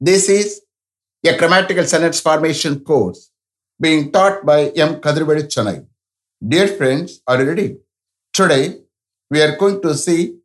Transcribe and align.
This 0.00 0.28
is 0.28 0.62
a 1.26 1.36
grammatical 1.36 1.82
sentence 1.82 2.20
formation 2.20 2.78
course 2.78 3.32
being 3.80 4.12
taught 4.12 4.46
by 4.46 4.68
M. 4.68 5.00
Kadirvedi 5.00 5.48
Chennai. 5.48 5.86
Dear 6.46 6.68
friends, 6.68 7.20
are 7.26 7.42
you 7.42 7.48
ready? 7.48 7.78
Today, 8.32 8.76
we 9.28 9.42
are 9.42 9.56
going 9.56 9.82
to 9.82 9.94
see 9.96 10.36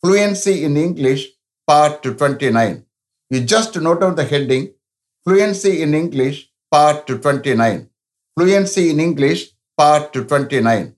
Fluency 0.00 0.62
in 0.62 0.76
English, 0.76 1.26
Part 1.66 2.04
29. 2.04 2.84
You 3.30 3.40
just 3.40 3.74
note 3.80 4.00
down 4.00 4.14
the 4.14 4.22
heading 4.24 4.74
Fluency 5.24 5.82
in 5.82 5.92
English, 5.92 6.48
Part 6.70 7.08
29. 7.08 7.88
Fluency 8.38 8.90
in 8.90 9.00
English, 9.00 9.50
Part 9.76 10.12
29. 10.12 10.94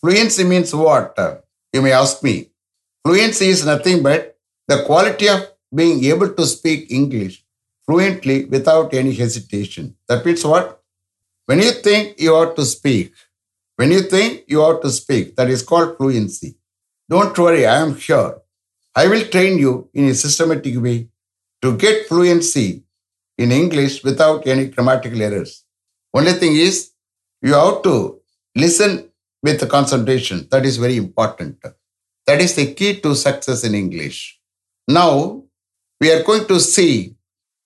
Fluency 0.00 0.44
means 0.44 0.72
what? 0.72 1.18
Uh, 1.18 1.38
you 1.72 1.82
may 1.82 1.90
ask 1.90 2.22
me. 2.22 2.48
Fluency 3.04 3.48
is 3.48 3.66
nothing 3.66 4.04
but 4.04 4.38
the 4.68 4.84
quality 4.84 5.28
of 5.28 5.50
being 5.74 6.04
able 6.04 6.32
to 6.32 6.46
speak 6.46 6.92
English 6.92 7.42
fluently 7.86 8.44
without 8.46 8.92
any 8.94 9.12
hesitation. 9.14 9.96
That 10.08 10.24
means 10.24 10.44
what? 10.44 10.82
When 11.46 11.60
you 11.60 11.72
think 11.72 12.20
you 12.20 12.34
ought 12.34 12.56
to 12.56 12.64
speak, 12.64 13.12
when 13.76 13.92
you 13.92 14.02
think 14.02 14.44
you 14.48 14.62
ought 14.62 14.82
to 14.82 14.90
speak, 14.90 15.36
that 15.36 15.48
is 15.48 15.62
called 15.62 15.96
fluency. 15.96 16.56
Don't 17.08 17.38
worry, 17.38 17.66
I 17.66 17.76
am 17.80 17.94
here. 17.94 18.38
I 18.94 19.06
will 19.06 19.24
train 19.26 19.58
you 19.58 19.88
in 19.94 20.06
a 20.06 20.14
systematic 20.14 20.80
way 20.82 21.08
to 21.62 21.76
get 21.76 22.06
fluency 22.06 22.82
in 23.38 23.52
English 23.52 24.02
without 24.02 24.46
any 24.46 24.66
grammatical 24.66 25.20
errors. 25.22 25.64
Only 26.12 26.32
thing 26.32 26.56
is, 26.56 26.92
you 27.42 27.52
have 27.54 27.82
to 27.82 28.20
listen 28.54 29.10
with 29.42 29.68
concentration. 29.68 30.48
That 30.50 30.64
is 30.64 30.78
very 30.78 30.96
important. 30.96 31.62
That 32.26 32.40
is 32.40 32.56
the 32.56 32.72
key 32.72 33.00
to 33.00 33.14
success 33.14 33.62
in 33.64 33.74
English. 33.74 34.40
Now, 34.88 35.44
we 36.00 36.10
are 36.10 36.22
going 36.22 36.46
to 36.46 36.58
see 36.58 37.15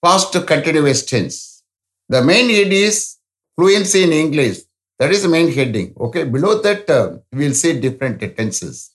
past 0.02 0.32
to 0.32 0.42
continuous 0.42 1.04
tense. 1.04 1.62
The 2.08 2.22
main 2.22 2.50
head 2.50 2.72
is 2.72 3.16
fluency 3.56 4.04
in 4.04 4.12
English. 4.12 4.58
That 4.98 5.12
is 5.12 5.22
the 5.22 5.28
main 5.28 5.50
heading. 5.52 5.94
Okay, 5.98 6.24
below 6.24 6.60
that, 6.62 6.88
uh, 6.90 7.18
we 7.32 7.46
will 7.46 7.54
see 7.54 7.80
different 7.80 8.20
tenses. 8.36 8.94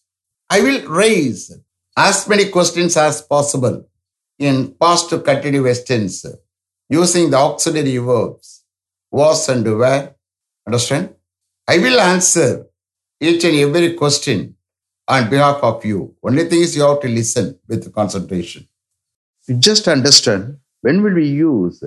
I 0.50 0.62
will 0.62 0.88
raise 0.88 1.58
as 1.98 2.28
many 2.28 2.50
questions 2.50 2.98
as 2.98 3.22
possible 3.22 3.88
in 4.38 4.76
past 4.80 5.10
to 5.10 5.20
continuous 5.20 5.84
tense 5.84 6.26
using 6.90 7.32
the 7.32 7.38
auxiliary 7.38 7.98
verbs 7.98 8.64
was 9.12 9.50
and 9.50 9.66
were. 9.66 10.14
Understand? 10.68 11.16
I 11.68 11.78
will 11.80 12.00
answer 12.00 12.68
each 13.20 13.44
and 13.44 13.56
every 13.56 13.94
question 13.94 14.56
on 15.08 15.30
behalf 15.30 15.58
of 15.64 15.86
you. 15.86 16.16
Only 16.24 16.46
thing 16.46 16.62
is 16.62 16.76
you 16.76 16.84
have 16.84 17.00
to 17.02 17.08
listen 17.08 17.58
with 17.68 17.94
concentration. 17.94 18.68
You 19.48 19.56
just 19.56 19.88
understand 19.88 20.58
when 20.86 21.02
will 21.02 21.16
we 21.16 21.28
use 21.28 21.84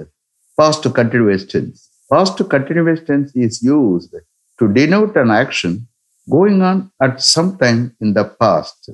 past 0.58 0.82
to 0.82 0.90
continuous 0.90 1.44
tense? 1.44 1.88
Past 2.12 2.36
to 2.38 2.44
continuous 2.44 3.00
tense 3.08 3.30
is 3.36 3.62
used 3.62 4.12
to 4.58 4.72
denote 4.78 5.14
an 5.16 5.30
action 5.30 5.86
going 6.28 6.60
on 6.62 6.90
at 7.00 7.22
some 7.22 7.56
time 7.58 7.96
in 8.00 8.12
the 8.12 8.24
past. 8.24 8.90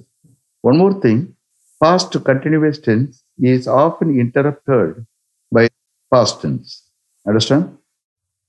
One 0.61 0.77
more 0.77 1.01
thing, 1.01 1.35
past 1.83 2.13
to 2.13 2.21
continuous 2.21 2.79
tense 2.79 3.25
is 3.39 3.67
often 3.67 4.11
interrupted 4.21 5.07
by 5.51 5.69
past 6.13 6.43
tense. 6.43 6.83
Understand? 7.27 7.79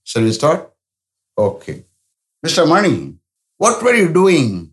Shall 0.04 0.24
we 0.24 0.34
start? 0.34 0.70
Okay. 1.38 1.86
Mr. 2.46 2.68
Mani, 2.68 3.16
what 3.58 3.82
were 3.82 3.96
you 3.96 4.12
doing 4.12 4.72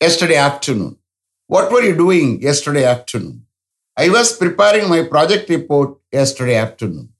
yesterday 0.00 0.36
afternoon? 0.36 0.96
What 1.46 1.70
were 1.70 1.82
you 1.82 1.94
doing 1.94 2.40
yesterday 2.40 2.84
afternoon? 2.84 3.44
I 3.96 4.08
was 4.08 4.36
preparing 4.38 4.88
my 4.88 5.02
project 5.04 5.50
report 5.50 5.98
yesterday 6.10 6.56
afternoon. 6.56 7.10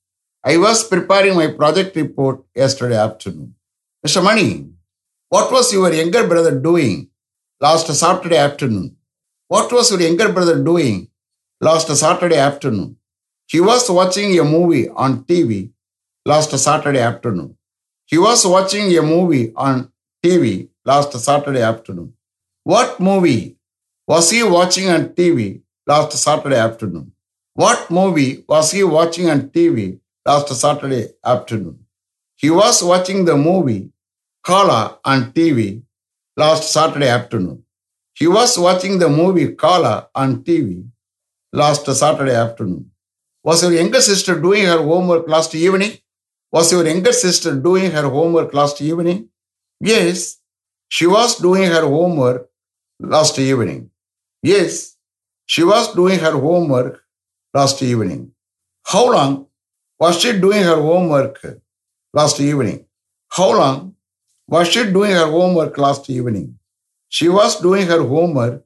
I 0.42 0.56
was 0.56 0.82
preparing 0.88 1.36
my 1.36 1.48
project 1.48 1.94
report 1.96 2.44
yesterday 2.56 2.96
afternoon. 2.96 3.54
Mr. 4.04 4.24
Mani, 4.24 4.70
what 5.28 5.52
was 5.52 5.70
your 5.72 5.92
younger 5.92 6.26
brother 6.26 6.58
doing 6.58 7.10
last 7.60 7.92
Saturday 7.94 8.38
afternoon? 8.38 8.96
What 9.48 9.70
was 9.70 9.90
your 9.90 10.00
younger 10.00 10.32
brother 10.32 10.64
doing 10.64 11.08
last 11.60 11.94
Saturday 11.94 12.38
afternoon? 12.38 12.96
He 13.46 13.60
was 13.60 13.90
watching 13.90 14.38
a 14.38 14.44
movie 14.44 14.88
on 14.88 15.24
TV 15.24 15.72
last 16.24 16.56
Saturday 16.58 17.00
afternoon. 17.00 17.56
He 18.06 18.16
was 18.16 18.46
watching 18.46 18.96
a 18.96 19.02
movie 19.02 19.52
on 19.54 19.92
TV 20.24 20.68
last 20.86 21.12
Saturday 21.12 21.60
afternoon. 21.60 22.14
What 22.64 22.98
movie 22.98 23.58
was 24.06 24.30
he 24.30 24.42
watching 24.42 24.88
on 24.88 25.10
TV 25.10 25.60
last 25.86 26.12
Saturday 26.12 26.56
afternoon? 26.56 27.12
What 27.54 27.90
movie 27.90 28.44
was 28.48 28.70
he 28.72 28.82
watching 28.84 29.28
on 29.30 29.50
TV 29.50 29.98
last 30.26 30.48
Saturday 30.54 31.08
afternoon? 31.24 31.78
He 32.36 32.50
was 32.50 32.82
watching 32.82 33.24
the 33.24 33.36
movie 33.36 33.90
Kaala 34.46 34.98
on 35.04 35.32
TV 35.32 35.82
last 36.36 36.72
Saturday 36.72 37.08
afternoon. 37.08 37.64
He 38.14 38.26
was 38.26 38.58
watching 38.58 38.98
the 38.98 39.08
movie 39.08 39.48
Kaala 39.54 40.08
on 40.14 40.42
TV 40.44 40.86
last 41.52 41.86
Saturday 41.86 42.34
afternoon. 42.34 42.90
Was 43.44 43.62
your 43.62 43.72
younger 43.72 44.00
sister 44.00 44.40
doing 44.40 44.64
her 44.66 44.82
homework 44.82 45.28
last 45.28 45.54
evening? 45.54 45.92
Was 46.52 46.72
your 46.72 46.86
younger 46.86 47.12
sister 47.12 47.54
doing 47.56 47.90
her 47.90 48.08
homework 48.08 48.52
last 48.54 48.80
evening? 48.80 49.28
Yes, 49.80 50.38
she 50.88 51.06
was 51.06 51.36
doing 51.38 51.64
her 51.64 51.82
homework 51.82 52.48
last 53.00 53.38
evening. 53.38 53.90
Yes, 54.42 54.91
she 55.52 55.62
was 55.70 55.86
doing 55.94 56.18
her 56.18 56.32
homework 56.44 56.94
last 57.52 57.82
evening. 57.82 58.20
How 58.90 59.04
long 59.14 59.32
was 60.00 60.18
she 60.20 60.30
doing 60.44 60.62
her 60.62 60.80
homework 60.88 61.34
last 62.18 62.40
evening? 62.40 62.86
How 63.28 63.48
long 63.58 63.94
was 64.48 64.68
she 64.68 64.82
doing 64.96 65.10
her 65.10 65.26
homework 65.26 65.76
last 65.76 66.08
evening? 66.08 66.46
She 67.16 67.28
was 67.28 67.60
doing 67.60 67.86
her 67.86 68.02
homework 68.12 68.64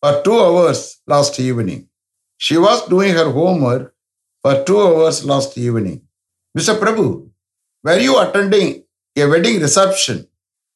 for 0.00 0.12
two 0.26 0.38
hours 0.38 1.00
last 1.08 1.40
evening. 1.40 1.88
She 2.36 2.56
was 2.56 2.86
doing 2.86 3.14
her 3.14 3.30
homework 3.38 3.92
for 4.42 4.62
two 4.62 4.80
hours 4.80 5.24
last 5.24 5.58
evening. 5.58 6.02
Mr. 6.56 6.78
Prabhu, 6.78 7.08
were 7.82 7.98
you 7.98 8.14
attending 8.20 8.84
a 9.16 9.26
wedding 9.26 9.58
reception 9.60 10.28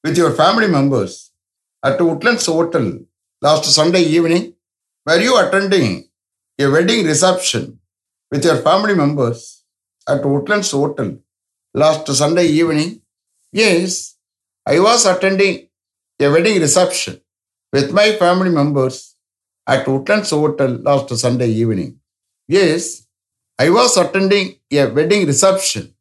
with 0.03 0.19
your 0.19 0.33
family 0.33 0.67
members 0.67 1.31
at 1.85 2.01
Woodlands 2.01 2.47
Hotel 2.47 2.99
last 3.41 3.65
Sunday 3.79 4.03
evening? 4.03 4.55
Were 5.05 5.21
you 5.21 5.37
attending 5.37 6.09
a 6.61 6.67
wedding 6.71 7.05
reception 7.05 7.81
with 8.31 8.45
your 8.45 8.59
family 8.59 8.95
members 8.95 9.65
at 10.09 10.25
Woodlands 10.25 10.71
Hotel 10.71 11.19
last 11.75 12.07
Sunday 12.07 12.47
evening? 12.47 13.01
Yes, 13.53 14.17
I 14.65 14.79
was 14.79 15.05
attending 15.05 15.69
a 16.21 16.29
wedding 16.31 16.61
reception 16.61 17.21
with 17.73 17.91
my 17.93 18.13
family 18.13 18.51
members 18.51 19.17
at 19.67 19.89
Woodlands 19.89 20.31
Hotel 20.31 20.71
last 20.89 21.09
Sunday 21.17 21.49
evening. 21.49 21.99
Yes, 22.47 23.05
I 23.59 23.71
was 23.71 23.97
attending 23.97 24.55
a 24.71 24.87
wedding 24.87 25.27
reception 25.27 25.95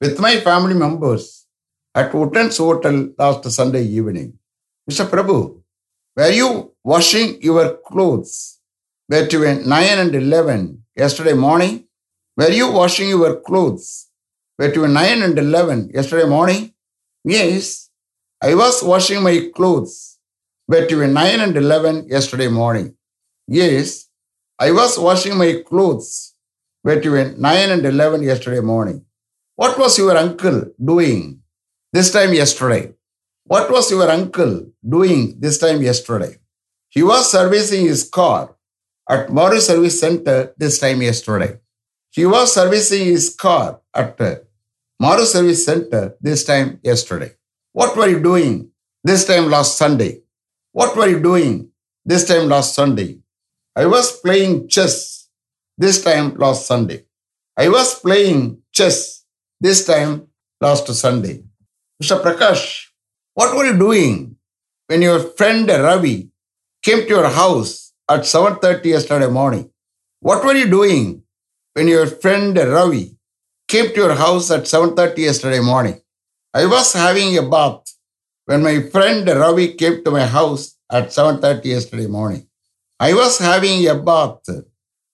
with 0.00 0.18
my 0.18 0.40
family 0.40 0.74
members 0.74 1.46
at 1.94 2.12
Woodlands 2.12 2.58
Hotel 2.58 3.10
last 3.16 3.48
Sunday 3.52 3.84
evening. 3.84 4.36
Mr. 4.90 5.06
Prabhu, 5.06 5.62
were 6.16 6.30
you 6.30 6.72
washing 6.88 7.36
your 7.42 7.76
clothes 7.88 8.60
between 9.14 9.68
9 9.68 9.98
and 10.02 10.14
11 10.14 10.84
yesterday 10.96 11.34
morning? 11.34 11.84
Were 12.38 12.54
you 12.60 12.72
washing 12.72 13.10
your 13.10 13.40
clothes 13.40 14.08
between 14.56 14.94
9 14.94 15.22
and 15.26 15.38
11 15.38 15.90
yesterday 15.92 16.26
morning? 16.26 16.72
Yes, 17.24 17.90
I 18.40 18.54
was 18.54 18.82
washing 18.82 19.22
my 19.22 19.50
clothes 19.54 20.18
between 20.66 21.12
9 21.12 21.40
and 21.40 21.54
11 21.58 22.08
yesterday 22.08 22.48
morning. 22.48 22.94
Yes, 23.46 24.08
I 24.58 24.72
was 24.72 24.98
washing 24.98 25.36
my 25.36 25.62
clothes 25.68 26.34
between 26.82 27.38
9 27.38 27.70
and 27.70 27.84
11 27.84 28.22
yesterday 28.22 28.60
morning. 28.60 29.04
What 29.56 29.78
was 29.78 29.98
your 29.98 30.16
uncle 30.16 30.64
doing 30.82 31.40
this 31.92 32.10
time 32.10 32.32
yesterday? 32.32 32.94
What 33.44 33.70
was 33.70 33.90
your 33.90 34.10
uncle 34.10 34.72
doing 34.96 35.36
this 35.38 35.58
time 35.58 35.82
yesterday? 35.82 36.38
He 36.90 37.02
was 37.02 37.30
servicing 37.30 37.86
his 37.86 38.08
car 38.08 38.56
at 39.08 39.30
Maru 39.30 39.60
Service 39.60 40.00
Center 40.00 40.54
this 40.56 40.78
time 40.78 41.02
yesterday. 41.02 41.58
He 42.10 42.24
was 42.24 42.54
servicing 42.54 43.04
his 43.04 43.34
car 43.34 43.80
at 43.94 44.18
Maru 44.98 45.24
Service 45.24 45.64
Center 45.64 46.16
this 46.20 46.44
time 46.44 46.80
yesterday. 46.82 47.32
What 47.72 47.96
were 47.96 48.08
you 48.08 48.20
doing 48.22 48.70
this 49.04 49.26
time 49.26 49.50
last 49.50 49.76
Sunday? 49.76 50.22
What 50.72 50.96
were 50.96 51.08
you 51.08 51.20
doing 51.20 51.70
this 52.04 52.26
time 52.26 52.48
last 52.48 52.74
Sunday? 52.74 53.18
I 53.76 53.86
was 53.86 54.20
playing 54.20 54.68
chess 54.68 55.28
this 55.76 56.02
time 56.02 56.34
last 56.36 56.66
Sunday. 56.66 57.04
I 57.56 57.68
was 57.68 58.00
playing 58.00 58.62
chess 58.72 59.24
this 59.60 59.86
time 59.86 60.28
last 60.60 60.86
Sunday. 60.94 61.44
Mr. 62.02 62.20
Prakash, 62.22 62.86
what 63.34 63.54
were 63.56 63.66
you 63.66 63.78
doing 63.78 64.36
when 64.86 65.02
your 65.02 65.20
friend 65.20 65.68
Ravi 65.68 66.27
came 66.88 67.02
to 67.06 67.08
your 67.08 67.28
house 67.28 67.92
at 68.08 68.20
7.30 68.20 68.84
yesterday 68.96 69.30
morning? 69.40 69.70
What 70.20 70.44
were 70.44 70.54
you 70.54 70.68
doing 70.68 71.22
when 71.74 71.86
your 71.86 72.06
friend 72.06 72.56
Ravi 72.56 73.18
came 73.68 73.88
to 73.92 74.00
your 74.04 74.14
house 74.14 74.50
at 74.50 74.62
7.30 74.62 75.18
yesterday 75.18 75.60
morning. 75.60 76.00
I 76.54 76.64
was 76.64 76.94
having 76.94 77.36
a 77.36 77.42
bath 77.42 77.84
when 78.46 78.62
my 78.62 78.80
friend 78.94 79.28
Ravi 79.28 79.74
came 79.74 80.02
to 80.04 80.10
my 80.10 80.24
house 80.24 80.76
at 80.90 81.08
7.30 81.08 81.64
yesterday 81.66 82.06
morning. 82.06 82.48
I 82.98 83.12
was 83.12 83.38
having 83.38 83.86
a 83.86 83.94
bath 83.94 84.48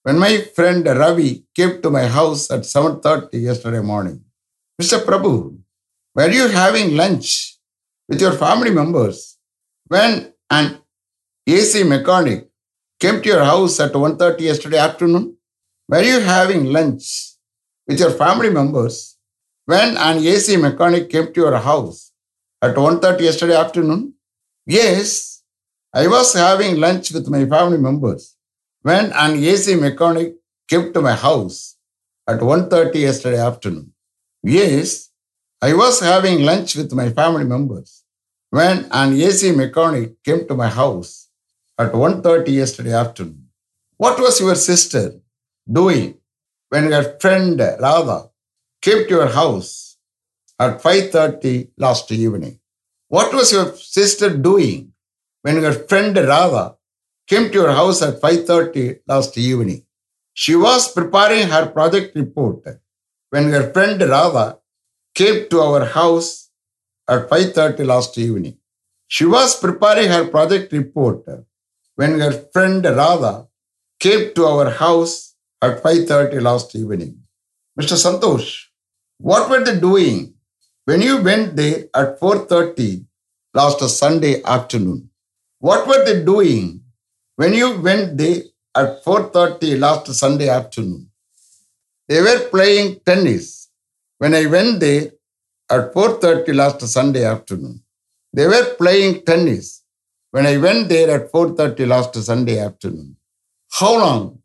when 0.05 0.19
my 0.19 0.39
friend 0.55 0.87
Ravi 0.87 1.45
came 1.55 1.83
to 1.83 1.91
my 1.91 2.07
house 2.07 2.51
at 2.51 2.61
7.30 2.61 3.43
yesterday 3.43 3.81
morning. 3.81 4.23
Mr. 4.81 5.05
Prabhu, 5.05 5.59
were 6.15 6.31
you 6.31 6.47
having 6.49 6.97
lunch 6.97 7.59
with 8.09 8.21
your 8.21 8.33
family 8.33 8.71
members 8.71 9.37
when 9.89 10.33
an 10.51 10.79
AC 11.47 11.85
mechanic 11.85 12.49
came 12.99 13.21
to 13.21 13.29
your 13.29 13.45
house 13.45 13.79
at 13.79 13.93
1.30 13.93 14.41
yesterday 14.41 14.79
afternoon? 14.79 15.37
Were 15.89 16.03
you 16.03 16.21
having 16.21 16.73
lunch 16.73 17.35
with 17.87 18.01
your 18.01 18.13
family 18.13 18.49
members 18.49 19.19
when 19.67 19.99
an 19.99 20.25
AC 20.25 20.57
mechanic 20.57 21.11
came 21.11 21.35
to 21.35 21.41
your 21.41 21.59
house 21.59 22.13
at 22.63 22.75
1.30 22.75 23.21
yesterday 23.21 23.57
afternoon? 23.57 24.15
Yes, 24.65 25.43
I 25.93 26.07
was 26.09 26.33
having 26.33 26.81
lunch 26.81 27.13
with 27.13 27.29
my 27.29 27.45
family 27.45 27.77
members 27.77 28.37
when 28.81 29.13
an 29.13 29.37
AC 29.37 29.75
mechanic 29.75 30.37
came 30.67 30.95
to 30.95 31.03
my 31.03 31.13
house 31.15 31.77
at 32.27 32.41
1.30 32.41 32.95
yesterday 32.95 33.39
afternoon. 33.39 33.93
Yes, 34.43 35.11
I 35.61 35.75
was 35.75 36.01
having 36.01 36.43
lunch 36.43 36.75
with 36.77 36.91
my 36.95 37.11
family 37.11 37.45
members 37.45 38.03
when 38.49 38.87
an 38.91 39.13
AC 39.13 39.53
mechanic 39.53 40.23
came 40.25 40.49
to 40.49 40.55
my 40.55 40.69
house 40.69 41.24
at 41.79 41.93
1.30 41.93 42.49
yesterday 42.49 42.93
afternoon. 42.93 43.49
What 43.97 44.19
was 44.19 44.41
your 44.41 44.55
sister 44.55 45.21
doing 45.71 46.19
when 46.69 46.91
your 46.91 47.19
friend 47.19 47.59
Radha 47.59 48.31
came 48.81 49.05
to 49.05 49.11
your 49.11 49.29
house 49.29 49.97
at 50.59 50.81
5.30 50.83 51.71
last 51.77 52.11
evening? 52.13 52.61
What 53.09 53.33
was 53.35 53.53
your 53.53 53.75
sister 53.77 54.37
doing 54.37 54.93
when 55.43 55.61
your 55.61 55.73
friend 55.73 56.17
Radha 56.17 56.77
came 57.27 57.51
to 57.51 57.55
your 57.55 57.73
house 57.73 58.03
at 58.03 58.21
5.30 58.21 59.01
last 59.09 59.37
evening? 59.37 59.85
She 60.33 60.55
was 60.57 60.93
preparing 60.93 61.49
her 61.49 61.67
project 61.67 62.15
report 62.17 62.65
when 63.31 63.49
your 63.49 63.73
friend 63.73 64.01
Radha 64.01 64.59
came 65.15 65.49
to 65.49 65.61
our 65.61 65.85
house 65.87 66.51
at 67.09 67.29
5.30 67.29 67.87
last 67.87 68.17
evening. 68.19 68.59
She 69.07 69.25
was 69.25 69.59
preparing 69.59 70.09
her 70.09 70.27
project 70.27 70.73
report 70.73 71.25
when 71.97 72.19
your 72.19 72.33
friend 72.53 72.85
Radha 72.85 73.47
came 74.01 74.35
to 74.35 74.45
our 74.45 74.71
house 74.71 75.35
at 75.63 75.83
5.30 75.83 76.43
last 76.43 76.75
evening. 76.75 77.23
Mr. 77.79 77.97
Santosh, 77.97 78.67
what 79.19 79.49
were 79.49 79.65
they 79.65 79.79
doing 79.79 80.35
when 80.85 81.01
you 81.03 81.23
went 81.23 81.57
there 81.57 81.85
at 81.95 82.21
4.30 82.21 83.07
last 83.55 83.81
Sunday 83.89 84.43
afternoon? 84.43 85.11
What 85.61 85.87
were 85.87 86.05
they 86.05 86.25
doing 86.25 86.83
when 87.37 87.55
you 87.55 87.81
went 87.81 88.19
there 88.19 88.43
at 88.75 89.05
4.30 89.05 89.79
last 89.79 90.13
Sunday 90.15 90.49
afternoon? 90.49 91.11
They 92.09 92.21
were 92.21 92.49
playing 92.51 93.01
tennis 93.07 93.71
when 94.19 94.35
I 94.35 94.47
went 94.47 94.81
there 94.81 95.13
at 95.71 95.95
4.30 95.95 96.55
last 96.55 96.81
Sunday 96.89 97.25
afternoon. 97.25 97.83
They 98.33 98.47
were 98.47 98.75
playing 98.75 99.25
tennis 99.25 99.84
when 100.35 100.47
I 100.47 100.57
went 100.57 100.89
there 100.89 101.11
at 101.17 101.31
4.30 101.31 101.87
last 101.87 102.13
Sunday 102.29 102.59
afternoon. 102.59 103.11
How 103.79 103.93
long 104.05 104.41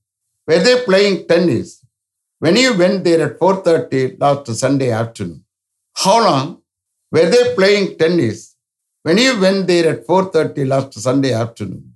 were 0.48 0.60
they 0.66 0.84
playing 0.84 1.28
tennis 1.28 1.84
when 2.38 2.56
you 2.58 2.78
went 2.78 3.04
there 3.04 3.22
at 3.28 3.40
4.30 3.40 4.20
last 4.24 4.46
Sunday 4.56 4.92
afternoon? 4.92 5.44
How 5.96 6.18
long 6.24 6.62
were 7.12 7.28
they 7.34 7.56
playing 7.56 7.98
tennis 7.98 8.56
when 9.02 9.18
you 9.18 9.40
went 9.42 9.66
there 9.66 9.88
at 9.94 10.06
4.30 10.06 10.68
last 10.68 10.94
Sunday 10.94 11.34
afternoon? 11.34 11.96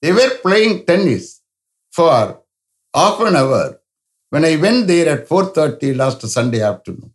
They 0.00 0.12
were 0.12 0.32
playing 0.46 0.86
tennis 0.86 1.42
for 1.92 2.40
half 2.94 3.20
an 3.20 3.36
hour 3.36 3.78
when 4.30 4.46
I 4.46 4.56
went 4.56 4.86
there 4.86 5.10
at 5.16 5.28
4.30 5.28 5.94
last 5.96 6.26
Sunday 6.36 6.62
afternoon. 6.62 7.12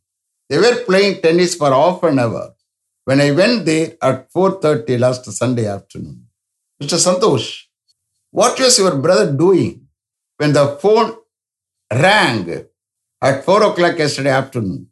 They 0.48 0.60
were 0.60 0.78
playing 0.86 1.24
tennis 1.24 1.56
for 1.56 1.72
half 1.72 2.04
an 2.04 2.20
hour 2.20 2.54
when 3.10 3.22
I 3.22 3.32
went 3.32 3.66
there 3.66 3.98
at 4.04 4.32
4.30 4.32 5.00
last 5.00 5.26
Sunday 5.32 5.66
afternoon. 5.66 6.28
Mr. 6.80 6.98
Santosh, 7.04 7.64
what 8.30 8.60
was 8.60 8.78
your 8.78 8.98
brother 8.98 9.32
doing 9.36 9.88
when 10.38 10.54
the 10.54 10.78
phone 10.80 11.16
rang 11.92 12.68
at 13.20 13.44
4 13.44 13.64
o'clock 13.64 13.98
yesterday 13.98 14.30
afternoon? 14.30 14.90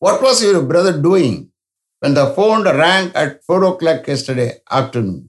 What 0.00 0.20
was 0.20 0.42
your 0.42 0.62
brother 0.64 1.00
doing 1.00 1.52
when 2.00 2.14
the 2.14 2.26
phone 2.34 2.64
rang 2.64 3.12
at 3.14 3.44
4 3.44 3.62
o'clock 3.62 4.04
yesterday 4.04 4.50
afternoon? 4.68 5.28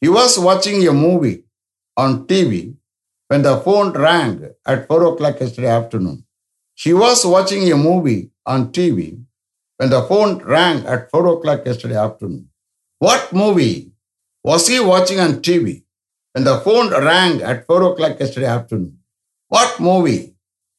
He 0.00 0.08
was 0.08 0.38
watching 0.38 0.86
a 0.86 0.92
movie 0.92 1.42
on 1.96 2.24
TV 2.28 2.76
when 3.26 3.42
the 3.42 3.56
phone 3.66 3.90
rang 3.94 4.48
at 4.64 4.86
4 4.86 5.14
o'clock 5.14 5.40
yesterday 5.40 5.72
afternoon. 5.80 6.22
He 6.76 6.94
was 6.94 7.26
watching 7.26 7.72
a 7.72 7.76
movie 7.76 8.30
on 8.46 8.70
TV 8.70 9.24
when 9.80 9.88
the 9.88 10.02
phone 10.02 10.32
rang 10.44 10.84
at 10.84 11.10
4 11.10 11.26
o'clock 11.34 11.64
yesterday 11.64 11.96
afternoon. 11.96 12.50
What 12.98 13.32
movie 13.32 13.92
was 14.44 14.66
he 14.68 14.78
watching 14.78 15.18
on 15.18 15.40
TV 15.46 15.84
when 16.34 16.44
the 16.44 16.56
phone 16.64 16.90
rang 16.90 17.40
at 17.40 17.66
4 17.66 17.84
o'clock 17.84 18.20
yesterday 18.20 18.50
afternoon? 18.56 18.98
What 19.48 19.80
movie 19.80 20.34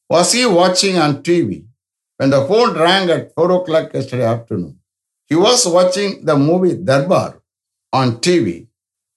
was 0.08 0.30
he 0.30 0.46
watching 0.46 0.98
on 0.98 1.24
TV 1.24 1.64
when 2.18 2.30
the 2.30 2.46
phone 2.46 2.78
rang 2.78 3.10
at 3.10 3.34
4 3.34 3.50
o'clock 3.58 3.92
yesterday 3.92 4.24
afternoon? 4.24 4.78
He 5.26 5.34
was 5.34 5.66
watching 5.66 6.24
the 6.24 6.36
movie 6.36 6.76
Darbar 6.76 7.42
on 7.92 8.18
TV 8.18 8.68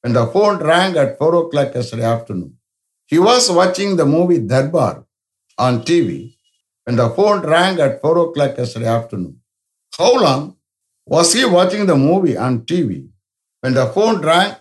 when 0.02 0.14
the 0.14 0.26
phone 0.26 0.58
rang 0.72 0.98
at 0.98 1.20
4 1.20 1.36
o'clock 1.46 1.76
yesterday 1.76 2.10
afternoon. 2.16 2.58
He 3.06 3.20
was 3.20 3.52
watching 3.52 3.98
the 3.98 4.06
movie 4.18 4.40
Darbar 4.40 5.06
on 5.60 5.82
TV 5.84 6.38
when 6.86 6.96
the 6.96 7.10
phone 7.12 7.42
rang 7.46 7.80
at 7.80 8.02
4 8.02 8.30
o'clock 8.30 8.58
yesterday 8.58 8.88
afternoon. 8.88 9.42
How 9.98 10.14
long 10.14 10.58
was 11.06 11.32
he 11.32 11.46
watching 11.46 11.86
the 11.86 11.96
movie 11.96 12.36
on 12.36 12.64
TV 12.66 13.08
when 13.62 13.74
the 13.74 13.86
phone 13.86 14.22
rang 14.22 14.54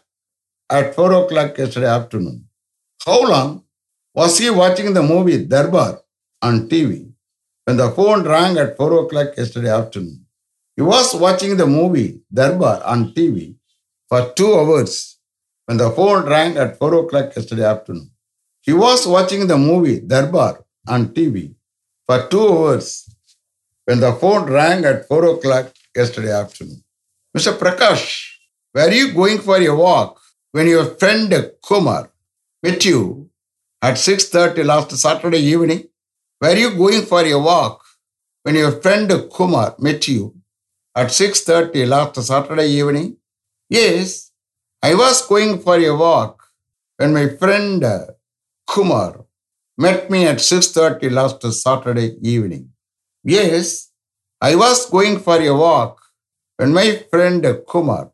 at 0.71 0.95
4 0.95 1.13
o'clock 1.25 1.59
yesterday 1.59 1.89
afternoon? 1.89 2.45
How 3.05 3.21
long 3.29 3.65
was 4.15 4.39
he 4.39 4.49
watching 4.51 4.95
the 4.95 5.03
movie 5.03 5.45
Darbar 5.45 6.03
on 6.41 6.69
TV 6.69 7.11
when 7.65 7.77
the 7.79 7.91
phone 7.91 8.23
rang 8.23 8.57
at 8.59 8.77
4 8.77 9.07
o'clock 9.07 9.37
yesterday 9.37 9.71
afternoon? 9.71 10.25
He 10.77 10.83
was 10.83 11.17
watching 11.17 11.57
the 11.57 11.67
movie 11.67 12.21
Darbar 12.33 12.85
on 12.85 13.13
TV 13.13 13.57
for 14.09 14.33
two 14.37 14.55
hours 14.55 15.19
when 15.67 15.79
the 15.79 15.91
phone 15.91 16.27
rang 16.27 16.57
at 16.57 16.79
4 16.79 16.95
o'clock 16.95 17.35
yesterday 17.35 17.65
afternoon. 17.65 18.09
He 18.61 18.73
was 18.73 19.05
watching 19.05 19.49
the 19.49 19.59
movie 19.59 19.99
Darbar 19.99 20.65
on 20.87 21.09
TV 21.09 21.57
for 22.07 22.29
two 22.29 22.47
hours 22.47 23.09
when 23.87 24.01
the 24.01 24.13
phone 24.13 24.51
rang 24.51 24.85
at 24.85 25.07
4 25.09 25.25
o'clock 25.37 25.73
yesterday 25.95 26.33
afternoon. 26.33 26.83
Mr. 27.37 27.53
Prakash, 27.57 28.31
were 28.75 28.91
you 28.91 29.13
going 29.13 29.39
for 29.39 29.57
a 29.57 29.75
walk 29.75 30.21
when 30.53 30.67
your 30.67 30.87
friend 30.97 31.33
Kumar 31.63 32.11
met 32.63 32.85
you 32.85 33.31
at 33.83 33.95
6.30 33.95 34.65
last 34.65 34.91
Saturday 34.97 35.39
evening? 35.39 35.89
Were 36.41 36.57
you 36.57 36.71
going 36.77 37.03
for 37.03 37.25
a 37.25 37.35
walk 37.35 37.85
when 38.43 38.55
your 38.55 38.73
friend 38.81 39.11
Kumar 39.33 39.75
met 39.79 40.07
you 40.09 40.35
at 40.95 41.09
6.30 41.09 41.87
last 41.89 42.23
Saturday 42.23 42.69
evening? 42.69 43.17
Yes, 43.69 44.31
I 44.83 44.95
was 44.95 45.27
going 45.27 45.59
for 45.61 45.77
a 45.77 45.91
walk 45.91 46.43
when 46.97 47.13
my 47.13 47.29
friend 47.29 47.85
Kumar 48.67 49.25
met 49.77 50.11
me 50.11 50.27
at 50.27 50.37
6.30 50.37 51.11
last 51.11 51.43
Saturday 51.63 52.17
evening. 52.23 52.74
Yes, 53.25 53.91
I 54.39 54.55
was 54.55 54.91
going 54.91 55.19
for 55.19 55.41
a 55.41 55.51
walk 55.55 55.99
when 56.59 56.75
my 56.75 56.97
friend 57.11 57.43
Kumar 57.67 58.11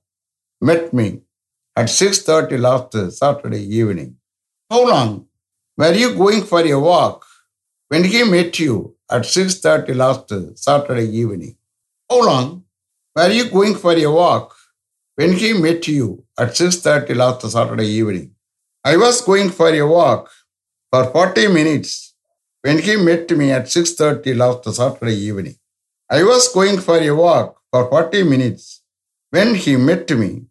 met 0.61 0.95
me 0.95 1.23
at 1.75 1.87
6.30 1.87 2.61
last 2.61 3.19
Saturday 3.19 3.65
evening. 3.65 4.17
How 4.71 4.87
long 4.89 5.27
were 5.77 5.93
you 5.95 6.15
going 6.15 6.43
for 6.45 6.61
a 6.61 6.79
walk 6.79 7.27
when 7.89 8.05
he 8.05 8.23
met 8.23 8.61
you 8.61 8.95
at 9.11 9.23
6.30 9.23 9.97
last 9.97 10.57
Saturday 10.57 11.09
evening? 11.11 11.57
How 12.09 12.25
long 12.25 12.65
were 13.17 13.31
you 13.31 13.51
going 13.51 13.75
for 13.75 13.93
a 13.93 14.07
walk 14.07 14.55
when 15.17 15.33
he 15.33 15.53
met 15.55 15.89
you 15.89 16.25
at 16.39 16.51
6.30 16.51 17.17
last 17.17 17.51
Saturday 17.51 17.89
evening? 17.89 18.31
I 18.85 18.97
was 18.97 19.23
going 19.23 19.51
for 19.51 19.75
a 19.75 19.83
walk 19.83 20.31
for 20.93 21.05
40 21.11 21.49
minutes 21.49 22.10
when 22.63 22.79
he 22.79 22.97
met 22.97 23.31
me 23.31 23.53
at 23.53 23.65
6.30 23.65 24.37
last 24.37 24.75
Saturday 24.75 25.17
evening. 25.17 25.57
I 26.11 26.23
was 26.23 26.49
going 26.53 26.79
for 26.79 26.99
a 26.99 27.11
walk 27.11 27.61
for 27.71 27.89
40 27.89 28.25
minutes 28.25 28.83
when 29.31 29.55
he 29.55 29.77
met 29.77 30.11
me 30.11 30.47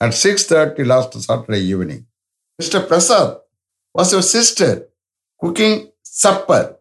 at 0.00 0.12
6.30 0.12 0.86
last 0.86 1.20
Saturday 1.20 1.60
evening. 1.60 2.06
Mr. 2.60 2.86
Prasad, 2.86 3.38
was 3.94 4.12
your 4.12 4.22
sister 4.22 4.88
cooking 5.40 5.90
supper 6.02 6.76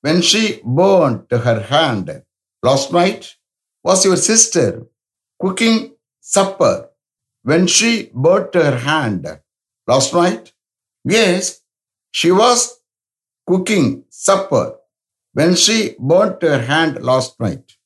when 0.00 0.22
she 0.22 0.60
burnt 0.64 1.30
her 1.30 1.60
hand 1.60 2.22
last 2.62 2.92
night? 2.92 3.36
Was 3.84 4.04
your 4.04 4.16
sister 4.16 4.86
cooking 5.40 5.94
supper 6.20 6.90
when 7.42 7.66
she 7.66 8.10
burnt 8.14 8.54
her 8.54 8.78
hand 8.78 9.26
last 9.86 10.14
night? 10.14 10.52
Yes, 11.04 11.60
she 12.12 12.30
was 12.30 12.81
cooking 13.46 14.04
supper 14.08 14.76
when 15.32 15.54
she 15.54 15.96
burnt 15.98 16.42
her 16.42 16.60
hand 16.62 17.02
last 17.02 17.40
night. 17.40 17.76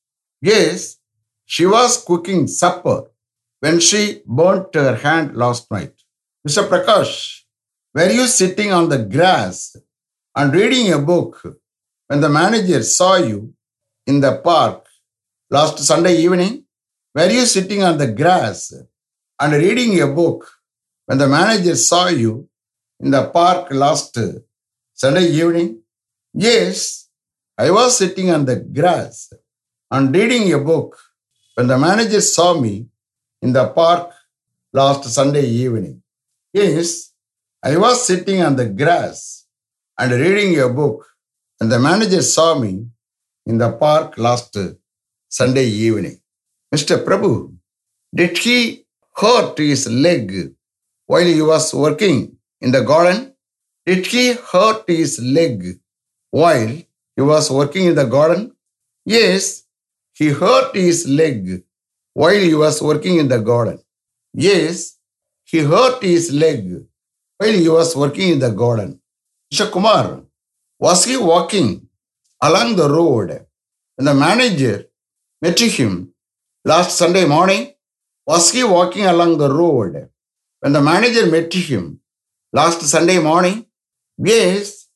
Yes, 0.41 0.97
she 1.45 1.65
was 1.65 2.03
cooking 2.03 2.47
supper 2.47 3.09
when 3.59 3.79
she 3.79 4.21
burnt 4.25 4.75
her 4.75 4.95
hand 4.95 5.35
last 5.35 5.71
night. 5.71 5.93
Mr. 6.47 6.67
Prakash, 6.67 7.41
were 7.93 8.09
you 8.09 8.27
sitting 8.27 8.71
on 8.71 8.89
the 8.89 8.99
grass 8.99 9.75
and 10.35 10.53
reading 10.53 10.93
a 10.93 10.99
book 10.99 11.57
when 12.07 12.21
the 12.21 12.29
manager 12.29 12.83
saw 12.83 13.15
you 13.15 13.53
in 14.05 14.19
the 14.19 14.37
park 14.37 14.85
last 15.49 15.79
Sunday 15.79 16.17
evening? 16.17 16.65
Were 17.15 17.29
you 17.29 17.45
sitting 17.45 17.81
on 17.81 17.97
the 17.97 18.11
grass 18.11 18.73
and 19.39 19.53
reading 19.53 19.99
a 20.01 20.07
book 20.07 20.47
when 21.07 21.17
the 21.17 21.27
manager 21.27 21.75
saw 21.75 22.07
you 22.09 22.47
in 22.99 23.11
the 23.11 23.29
park 23.29 23.71
last 23.71 24.17
Sunday 24.97 25.27
evening? 25.27 25.83
Yes, 26.33 27.07
I 27.55 27.69
was 27.69 27.95
sitting 27.99 28.31
on 28.31 28.45
the 28.45 28.55
grass 28.55 29.31
and 29.91 30.11
reading 30.15 30.51
a 30.51 30.57
book 30.57 30.97
when 31.53 31.67
the 31.67 31.77
manager 31.77 32.19
saw 32.19 32.59
me 32.59 32.87
in 33.43 33.53
the 33.53 33.67
park 33.67 34.11
last 34.73 35.03
Sunday 35.03 35.45
evening. 35.45 36.01
Yes, 36.51 37.13
I 37.63 37.77
was 37.77 38.07
sitting 38.07 38.41
on 38.41 38.55
the 38.55 38.69
grass 38.69 39.45
and 39.99 40.11
reading 40.13 40.59
a 40.59 40.67
book 40.67 41.05
when 41.59 41.69
the 41.69 41.77
manager 41.77 42.23
saw 42.23 42.57
me 42.57 42.87
in 43.45 43.59
the 43.59 43.71
park 43.73 44.17
last 44.17 44.57
Sunday 45.29 45.67
evening. 45.67 46.19
Mr. 46.73 47.05
Prabhu, 47.05 47.53
did 48.15 48.35
he 48.35 48.87
hurt 49.15 49.59
his 49.59 49.87
leg 49.87 50.55
while 51.05 51.23
he 51.23 51.43
was 51.43 51.71
working 51.71 52.35
in 52.61 52.71
the 52.71 52.81
garden? 52.81 53.35
Did 53.87 54.05
he 54.05 54.33
hurt 54.33 54.83
his 54.85 55.17
leg 55.17 55.79
while 56.31 56.67
he 57.15 57.21
was 57.21 57.49
working 57.49 57.85
in 57.85 57.95
the 57.95 58.03
garden? 58.03 58.51
Yes, 59.05 59.63
he 60.13 60.27
hurt 60.27 60.75
his 60.75 61.07
leg 61.07 61.63
while 62.13 62.41
he 62.49 62.53
was 62.53 62.81
working 62.81 63.17
in 63.17 63.29
the 63.29 63.39
garden. 63.39 63.79
Yes, 64.33 64.97
he 65.45 65.59
hurt 65.59 66.03
his 66.03 66.33
leg 66.33 66.85
while 67.37 67.53
he 67.53 67.69
was 67.69 67.95
working 67.95 68.33
in 68.33 68.39
the 68.39 68.49
garden. 68.49 68.99
Mr. 69.53 69.71
Kumar, 69.71 70.21
was 70.77 71.05
he 71.05 71.15
walking 71.15 71.87
along 72.41 72.75
the 72.75 72.89
road 72.89 73.45
when 73.95 74.03
the 74.03 74.13
manager 74.13 74.85
met 75.41 75.57
him 75.59 76.13
last 76.65 76.97
Sunday 76.97 77.25
morning? 77.25 77.73
Was 78.25 78.51
he 78.51 78.65
walking 78.65 79.05
along 79.05 79.37
the 79.37 79.49
road 79.49 80.09
when 80.59 80.73
the 80.73 80.81
manager 80.81 81.25
met 81.27 81.53
him 81.53 82.01
last 82.51 82.81
Sunday 82.81 83.19
morning? 83.19 83.66
Yes, 84.17 84.87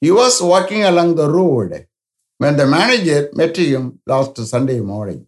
he 0.00 0.10
was 0.10 0.40
walking 0.40 0.84
along 0.84 1.14
the 1.14 1.28
road 1.28 1.86
when 2.38 2.56
the 2.56 2.66
manager 2.66 3.28
met 3.34 3.56
him 3.56 4.00
last 4.06 4.38
Sunday 4.38 4.80
morning. 4.80 5.26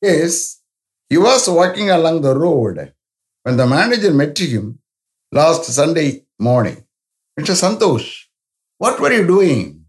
Yes, 0.00 0.62
he 1.10 1.18
was 1.18 1.46
walking 1.48 1.90
along 1.90 2.22
the 2.22 2.34
road 2.34 2.94
when 3.42 3.58
the 3.58 3.66
manager 3.66 4.12
met 4.12 4.38
him 4.38 4.78
last 5.30 5.64
Sunday 5.64 6.24
morning. 6.38 6.82
Mr. 7.38 7.54
Santosh, 7.54 8.24
what 8.78 8.98
were 8.98 9.12
you 9.12 9.26
doing 9.26 9.84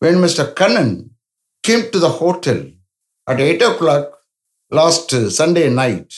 when 0.00 0.16
Mr. 0.16 0.52
Kannan 0.52 1.10
came 1.62 1.90
to 1.92 2.00
the 2.00 2.08
hotel 2.08 2.64
at 3.28 3.40
8 3.40 3.62
o'clock 3.62 4.18
last 4.72 5.10
Sunday 5.30 5.70
night? 5.70 6.12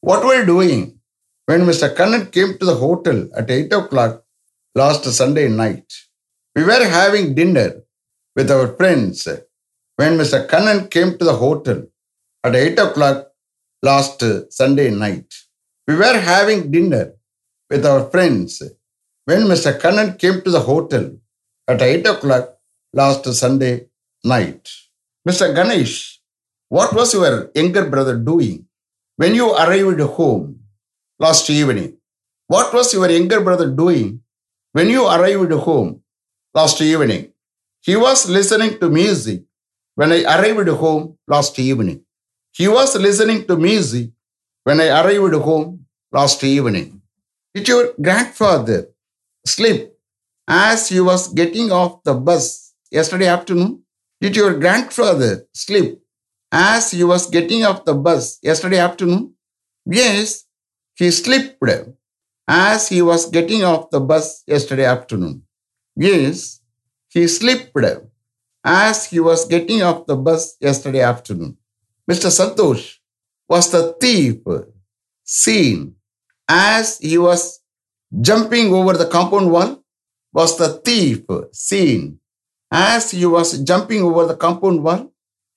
What 0.00 0.24
were 0.24 0.36
you 0.38 0.46
doing 0.46 1.00
when 1.46 1.62
Mr. 1.62 1.92
Kannan 1.92 2.30
came 2.30 2.56
to 2.58 2.64
the 2.64 2.76
hotel 2.76 3.28
at 3.36 3.50
8 3.50 3.72
o'clock 3.72 4.21
last 4.74 5.04
Sunday 5.04 5.48
night? 5.48 5.92
We 6.56 6.64
were 6.64 6.84
having 6.84 7.34
dinner 7.34 7.82
with 8.36 8.50
our 8.50 8.68
friends 8.76 9.28
when 9.96 10.16
Mr. 10.18 10.48
Kannan 10.48 10.90
came 10.90 11.18
to 11.18 11.24
the 11.24 11.36
hotel 11.36 11.84
at 12.44 12.54
8 12.54 12.78
o'clock 12.78 13.28
last 13.82 14.22
Sunday 14.50 14.90
night. 14.90 15.32
We 15.86 15.96
were 15.96 16.18
having 16.18 16.70
dinner 16.70 17.14
with 17.68 17.84
our 17.84 18.08
friends 18.10 18.62
when 19.24 19.42
Mr. 19.42 19.78
Kannan 19.78 20.18
came 20.18 20.40
to 20.42 20.50
the 20.50 20.60
hotel 20.60 21.12
at 21.68 21.82
8 21.82 22.06
o'clock 22.06 22.56
last 22.92 23.24
Sunday 23.34 23.86
night. 24.24 24.68
Mr. 25.28 25.54
Ganesh, 25.54 26.20
what 26.68 26.92
was 26.94 27.12
your 27.14 27.50
younger 27.54 27.88
brother 27.88 28.16
doing 28.16 28.66
when 29.16 29.34
you 29.34 29.52
arrived 29.52 30.00
home 30.00 30.60
last 31.18 31.48
evening? 31.50 31.98
What 32.48 32.72
was 32.74 32.92
your 32.92 33.08
younger 33.10 33.40
brother 33.40 33.70
doing 33.70 34.21
when 34.72 34.88
you 34.90 35.06
arrived 35.06 35.52
home 35.52 36.02
last 36.54 36.80
evening? 36.80 37.32
He 37.80 37.96
was 37.96 38.28
listening 38.28 38.78
to 38.78 38.88
music 38.88 39.42
when 39.94 40.12
I 40.12 40.22
arrived 40.24 40.68
home 40.68 41.18
last 41.26 41.58
evening. 41.58 42.04
He 42.52 42.68
was 42.68 42.96
listening 42.96 43.46
to 43.46 43.56
music 43.56 44.10
when 44.64 44.80
I 44.80 44.88
arrived 44.88 45.34
home 45.34 45.86
last 46.10 46.42
evening. 46.44 47.00
Did 47.54 47.68
your 47.68 47.92
grandfather 48.00 48.88
sleep 49.46 49.92
as 50.48 50.88
he 50.88 51.00
was 51.00 51.28
getting 51.32 51.72
off 51.72 52.02
the 52.04 52.14
bus 52.14 52.72
yesterday 52.90 53.26
afternoon? 53.26 53.82
Did 54.20 54.36
your 54.36 54.58
grandfather 54.58 55.46
sleep 55.52 56.00
as 56.52 56.92
he 56.92 57.04
was 57.04 57.28
getting 57.28 57.64
off 57.64 57.84
the 57.84 57.94
bus 57.94 58.38
yesterday 58.42 58.78
afternoon? 58.78 59.34
Yes, 59.84 60.44
he 60.94 61.10
slept 61.10 61.58
as 62.48 62.88
he 62.88 63.02
was 63.02 63.30
getting 63.30 63.62
off 63.64 63.90
the 63.90 64.00
bus 64.00 64.42
yesterday 64.46 64.84
afternoon. 64.84 65.42
Yes, 65.96 66.60
he 67.08 67.26
slept 67.28 67.72
as 68.64 69.06
he 69.06 69.20
was 69.20 69.46
getting 69.46 69.82
off 69.82 70.06
the 70.06 70.16
bus 70.16 70.56
yesterday 70.60 71.00
afternoon. 71.00 71.56
Mr. 72.10 72.30
Santosh 72.30 72.96
was 73.48 73.70
the 73.70 73.94
thief 74.00 74.38
seen 75.24 75.94
as 76.48 76.98
he 76.98 77.18
was 77.18 77.60
jumping 78.20 78.72
over 78.72 78.94
the 78.94 79.06
compound 79.06 79.50
wall? 79.50 79.82
Was 80.32 80.56
the 80.56 80.80
thief 80.84 81.24
seen 81.52 82.18
as 82.70 83.10
he 83.10 83.26
was 83.26 83.58
jumping 83.58 84.02
over 84.02 84.26
the 84.26 84.36
compound 84.36 84.82
wall? 84.82 85.12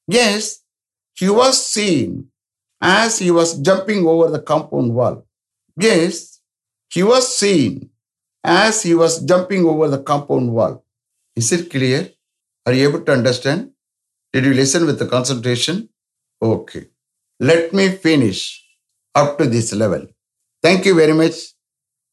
Yes, 0.07 0.59
he 1.13 1.29
was 1.29 1.65
seen 1.65 2.27
as 2.81 3.19
he 3.19 3.31
was 3.31 3.57
jumping 3.59 4.05
over 4.05 4.29
the 4.29 4.41
compound 4.41 4.93
wall. 4.93 5.25
Yes, 5.77 6.34
he 6.95 7.03
was 7.03 7.37
seen 7.37 7.89
as 8.41 8.83
he 8.83 8.93
was 8.95 9.21
jumping 9.29 9.65
over 9.71 9.87
the 9.89 10.01
compound 10.01 10.53
wall. 10.53 10.83
Is 11.35 11.51
it 11.51 11.69
clear? 11.69 12.09
Are 12.65 12.71
you 12.73 12.87
able 12.87 13.01
to 13.01 13.11
understand? 13.11 13.71
Did 14.31 14.45
you 14.45 14.53
listen 14.53 14.85
with 14.85 14.99
the 14.99 15.07
concentration? 15.07 15.89
Okay. 16.41 16.85
Let 17.41 17.73
me 17.73 17.89
finish 17.89 18.65
up 19.13 19.37
to 19.39 19.45
this 19.45 19.73
level. 19.73 20.07
Thank 20.63 20.85
you 20.85 20.95
very 20.95 21.11
much 21.11 21.35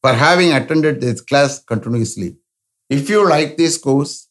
for 0.01 0.11
having 0.11 0.51
attended 0.51 0.99
this 0.99 1.21
class 1.21 1.63
continuously. 1.63 2.35
If 2.89 3.09
you 3.09 3.27
like 3.27 3.55
this 3.55 3.77
course, 3.77 4.27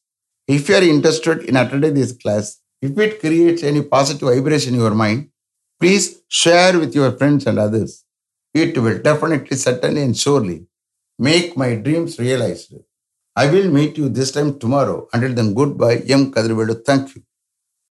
if 0.46 0.68
you 0.68 0.74
are 0.74 0.82
interested 0.82 1.44
in 1.44 1.56
attending 1.56 1.94
this 1.94 2.12
class, 2.12 2.60
if 2.82 2.98
it 2.98 3.20
creates 3.20 3.62
any 3.62 3.82
positive 3.82 4.28
vibration 4.28 4.74
in 4.74 4.80
your 4.80 4.94
mind, 4.94 5.30
please 5.80 6.20
share 6.28 6.78
with 6.78 6.94
your 6.94 7.12
friends 7.12 7.46
and 7.46 7.58
others. 7.58 8.01
It 8.54 8.78
will 8.78 8.98
definitely, 9.02 9.56
certainly, 9.58 10.00
and 10.02 10.16
surely 10.16 10.66
make 11.18 11.56
my 11.56 11.76
dreams 11.76 12.18
realized. 12.18 12.74
I 13.36 13.50
will 13.50 13.70
meet 13.70 13.98
you 13.98 14.08
this 14.10 14.32
time 14.32 14.58
tomorrow. 14.58 15.08
Until 15.12 15.34
then, 15.34 15.54
goodbye. 15.54 15.98
M. 16.08 16.32
Kadrivedu. 16.32 16.84
Thank 16.84 17.16
you. 17.16 17.22